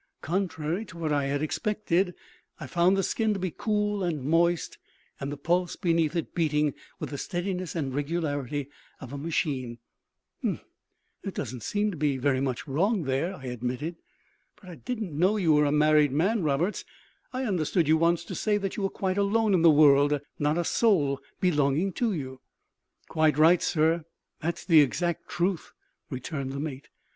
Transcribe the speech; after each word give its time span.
Contrary 0.23 0.83
to 0.83 0.97
what 0.97 1.13
I 1.13 1.25
had 1.25 1.43
expected, 1.43 2.15
I 2.59 2.65
found 2.65 2.97
the 2.97 3.03
skin 3.03 3.35
to 3.35 3.39
be 3.39 3.51
cool 3.51 4.03
and 4.03 4.23
moist, 4.23 4.79
and 5.19 5.31
the 5.31 5.37
pulse 5.37 5.75
beneath 5.75 6.15
it 6.15 6.33
beating 6.33 6.73
with 6.99 7.11
the 7.11 7.19
steadiness 7.19 7.75
and 7.75 7.93
regularity 7.93 8.69
of 8.99 9.13
a 9.13 9.17
machine. 9.19 9.77
"Umph! 10.43 10.63
there 11.21 11.31
doesn't 11.31 11.61
seem 11.61 11.91
to 11.91 11.97
be 11.97 12.17
very 12.17 12.41
much 12.41 12.67
wrong 12.67 13.03
there," 13.03 13.35
I 13.35 13.45
admitted. 13.45 13.97
"But 14.59 14.71
I 14.71 14.73
didn't 14.73 15.13
know 15.13 15.37
you 15.37 15.53
were 15.53 15.65
a 15.65 15.71
married 15.71 16.11
man, 16.11 16.41
Roberts; 16.41 16.83
I 17.31 17.43
understood 17.43 17.87
you 17.87 17.95
once 17.95 18.23
to 18.23 18.33
say 18.33 18.57
that 18.57 18.75
you 18.77 18.81
were 18.81 18.89
quite 18.89 19.19
alone 19.19 19.53
in 19.53 19.61
the 19.61 19.69
world 19.69 20.19
not 20.39 20.57
a 20.57 20.63
soul 20.63 21.21
belonging 21.39 21.93
to 21.93 22.11
you." 22.11 22.41
"Quite 23.07 23.37
right, 23.37 23.61
sir; 23.61 24.05
that's 24.39 24.65
the 24.65 24.81
exact 24.81 25.29
truth," 25.29 25.73
returned 26.09 26.53
the 26.53 26.59
mate. 26.59 26.87